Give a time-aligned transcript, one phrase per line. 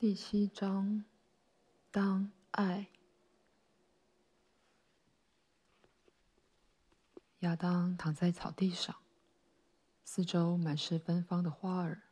[0.00, 1.04] 第七章，
[1.90, 2.86] 当爱。
[7.40, 8.94] 亚当躺在草地上，
[10.04, 12.02] 四周满是芬芳的花儿。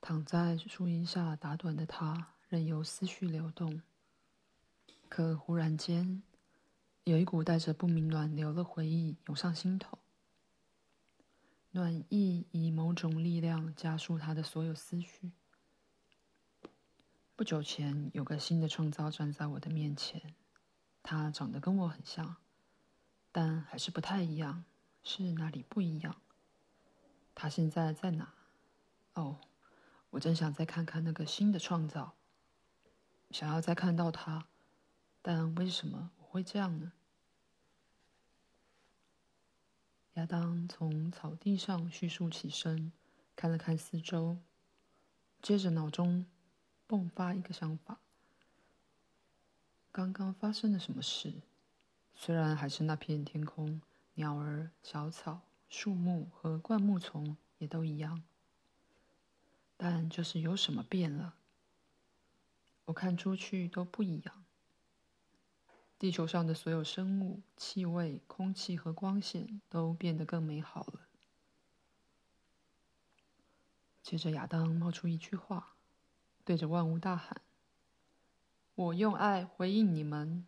[0.00, 3.82] 躺在树荫下打盹的他，任由思绪流动。
[5.08, 6.22] 可忽然间，
[7.02, 9.98] 有一股带着不明暖流的回忆涌上心头。
[11.72, 15.32] 暖意以某种力量加速他的所有思绪。
[17.38, 20.34] 不久前，有个新的创造站在我的面前，
[21.04, 22.34] 他长得跟我很像，
[23.30, 24.64] 但还是不太一样。
[25.04, 26.20] 是哪里不一样？
[27.36, 28.34] 他现在在哪？
[29.14, 29.38] 哦，
[30.10, 32.16] 我真想再看看那个新的创造，
[33.30, 34.48] 想要再看到他，
[35.22, 36.92] 但为什么我会这样呢？
[40.14, 42.90] 亚当从草地上叙述起身，
[43.36, 44.38] 看了看四周，
[45.40, 46.26] 接着脑中。
[46.88, 47.98] 迸发一个想法：
[49.92, 51.34] 刚刚发生了什么事？
[52.14, 53.82] 虽然还是那片天空，
[54.14, 58.22] 鸟儿、小草、树木和灌木丛也都一样，
[59.76, 61.34] 但就是有什么变了。
[62.86, 64.44] 我看出去都不一样。
[65.98, 71.00] 地球上的所有生物、气味、空气和光线都变得更美好了。
[74.02, 75.74] 接着，亚当冒出一句话。
[76.48, 77.42] 对着万物大喊
[78.74, 80.46] ：“我用爱回应你们。”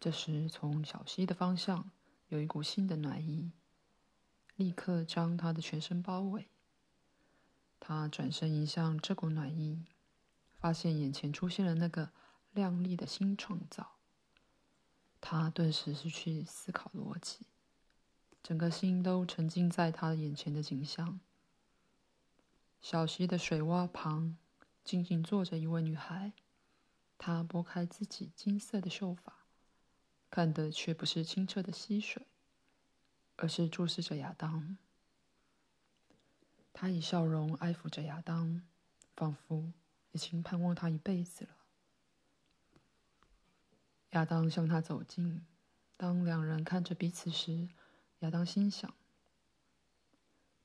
[0.00, 1.90] 这时，从小溪的方向
[2.28, 3.52] 有一股新的暖意，
[4.56, 6.48] 立刻将他的全身包围。
[7.78, 9.84] 他转身迎向这股暖意，
[10.58, 12.12] 发现眼前出现了那个
[12.52, 13.96] 亮丽的新创造。
[15.20, 17.40] 他顿时失去思考逻辑，
[18.42, 21.20] 整个心都沉浸在他眼前的景象。
[22.80, 24.36] 小溪的水洼旁，
[24.84, 26.32] 静静坐着一位女孩。
[27.18, 29.46] 她拨开自己金色的秀发，
[30.30, 32.26] 看的却不是清澈的溪水，
[33.36, 34.78] 而是注视着亚当。
[36.72, 38.62] 她以笑容安抚着亚当，
[39.16, 39.72] 仿佛
[40.12, 41.50] 已经盼望他一辈子了。
[44.10, 45.44] 亚当向她走近，
[45.96, 47.68] 当两人看着彼此时，
[48.20, 48.94] 亚当心想。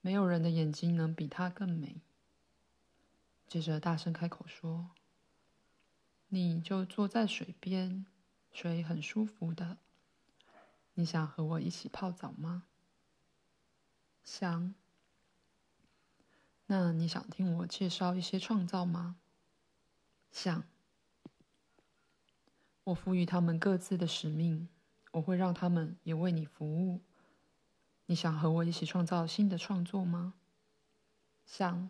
[0.05, 2.01] 没有人的眼睛能比她更美。
[3.47, 4.91] 接着大声开口说
[6.27, 8.05] ：“你就坐在水边，
[8.51, 9.77] 水很舒服的。
[10.95, 12.65] 你想和我一起泡澡吗
[14.25, 14.75] ？”“想。
[16.67, 19.15] ”“那你想听我介绍一些创造吗
[20.33, 20.65] ？”“想。
[22.83, 24.67] ”“我赋予他们各自的使命，
[25.11, 26.99] 我会让他们也为你服务。”
[28.05, 30.33] 你想和我一起创造新的创作吗？
[31.45, 31.89] 想。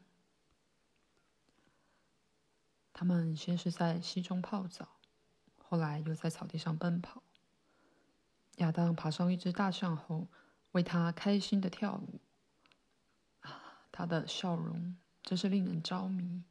[2.96, 4.88] 他们先是在溪中泡澡，
[5.58, 7.24] 后来又在草地上奔跑。
[8.58, 10.28] 亚当爬上一只大象后，
[10.74, 12.20] 为他开心的跳舞。
[13.42, 16.44] 啊，他的笑容真是令人着迷。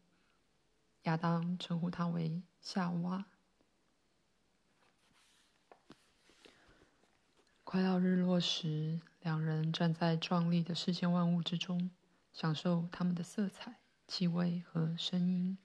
[1.05, 3.25] 亚当称呼他为夏娃。
[7.62, 11.91] 快要日落时，两人站在壮丽的世间万物之中，
[12.33, 13.78] 享受它们的色彩、
[14.09, 15.56] 气味和声音。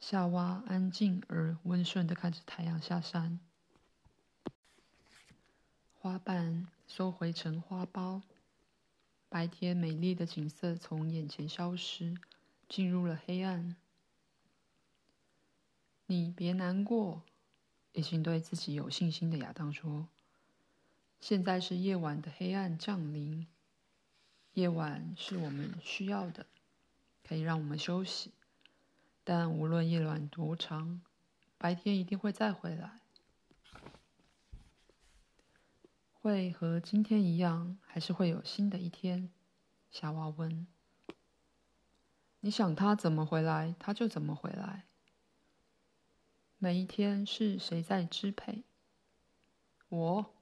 [0.00, 3.38] 夏娃安静而温顺地看着太阳下山，
[5.92, 8.22] 花瓣收回成花苞，
[9.28, 12.16] 白天美丽的景色从眼前消失，
[12.66, 13.76] 进入了黑暗。
[16.06, 17.22] 你别难过，
[17.92, 20.08] 已经对自己有信心的亚当说。
[21.20, 23.46] 现在是夜晚的黑暗降临，
[24.54, 26.46] 夜晚是我们需要的，
[27.22, 28.32] 可以让我们休息。
[29.24, 31.02] 但无论夜晚多长，
[31.58, 33.00] 白天一定会再回来。
[36.20, 39.30] 会和今天一样，还是会有新的一天？
[39.90, 40.66] 夏娃问。
[42.40, 44.84] 你想他怎么回来，他就怎么回来。
[46.58, 48.62] 每一天是谁在支配？
[49.88, 50.37] 我。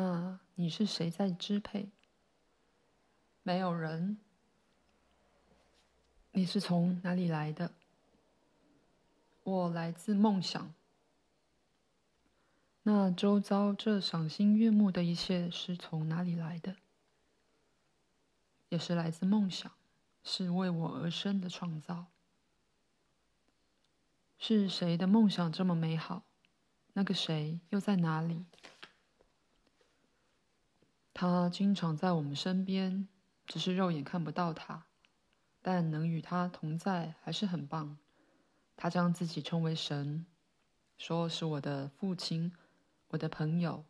[0.00, 1.88] 那你是谁在支配？
[3.42, 4.16] 没有人。
[6.30, 7.72] 你是从哪里来的？
[9.42, 10.72] 我来自梦想。
[12.84, 16.76] 那周遭这赏心悦目的一切是从哪里来的？
[18.68, 19.72] 也是来自梦想，
[20.22, 22.06] 是为我而生的创造。
[24.38, 26.22] 是谁的梦想这么美好？
[26.92, 28.46] 那个谁又在哪里？
[31.20, 33.08] 他经常在我们身边，
[33.44, 34.84] 只是肉眼看不到他。
[35.60, 37.98] 但能与他同在还是很棒。
[38.76, 40.24] 他将自己称为神，
[40.96, 42.52] 说是我的父亲，
[43.08, 43.84] 我的朋友。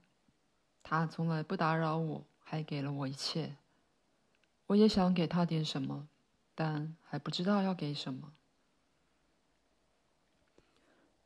[0.82, 3.56] 他从来不打扰我，还给了我一切。
[4.68, 6.08] 我也想给他点什么，
[6.54, 8.32] 但还不知道要给什么。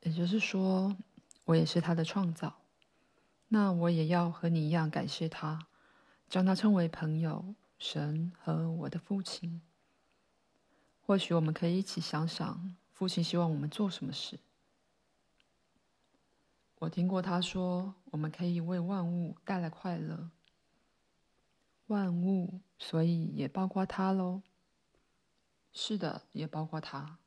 [0.00, 0.96] 也就是说，
[1.44, 2.56] 我也是他的创造。
[3.46, 5.68] 那我也要和你一样感谢他，
[6.32, 9.60] 将他称为朋友、神和我的父亲。
[11.02, 14.40] 或许我们可以一起想想，父亲希望我们做什么事。
[16.78, 20.30] 我听过他说，我们可以为万物带来快乐。
[21.88, 24.40] 万物，所以也包括他喽。
[25.74, 27.18] 是的，也包括他。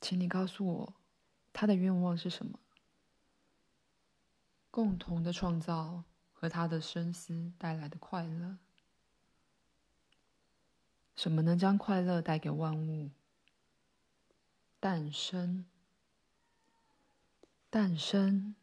[0.00, 0.94] 请你告诉我，
[1.52, 2.58] 他的愿望是什么？
[4.70, 6.04] 共同的创造
[6.40, 8.58] 和他的深思带来的快乐。
[11.16, 13.10] 什么能将快乐带给万物？
[14.78, 15.66] 诞生，
[17.68, 18.54] 诞生，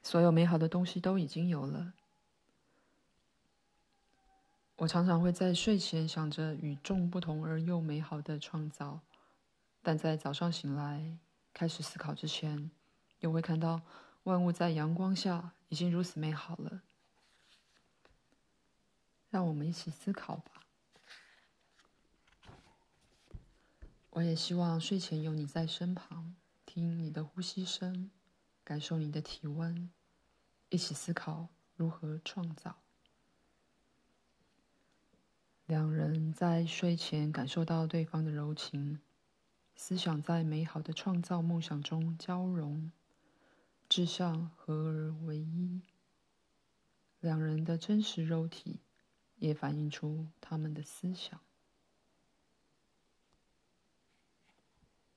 [0.00, 1.94] 所有美好的东西都已经有了。
[4.76, 9.00] 我常常会在睡前想着与众不同而又美好的创造，
[9.82, 11.18] 但在早上醒来
[11.52, 12.70] 开始思考之前，
[13.18, 13.82] 又会看到
[14.22, 16.80] 万物在阳光下已经如此美好了。
[19.32, 20.62] 让我们一起思考吧。
[24.10, 26.36] 我也希望睡前有你在身旁，
[26.66, 28.10] 听你的呼吸声，
[28.62, 29.90] 感受你的体温，
[30.68, 32.76] 一起思考如何创造。
[35.64, 39.00] 两人在睡前感受到对方的柔情，
[39.74, 42.92] 思想在美好的创造梦想中交融，
[43.88, 45.80] 志向合而为一。
[47.20, 48.80] 两人的真实肉体
[49.42, 51.40] 也反映出他们的思想。